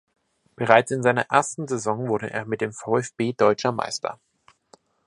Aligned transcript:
Bereits 0.55 0.89
in 0.89 1.03
seiner 1.03 1.29
ersten 1.29 1.67
Saison 1.67 2.07
wurde 2.07 2.27
er 2.31 2.45
mit 2.45 2.61
dem 2.61 2.73
VfB 2.73 3.33
Deutscher 3.33 3.71
Meister. 3.71 4.19